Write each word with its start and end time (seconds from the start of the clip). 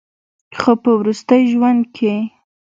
خو 0.59 0.71
پۀ 0.81 0.91
وروستي 0.99 1.39
ژوند 1.51 1.81
کښې 1.95 2.15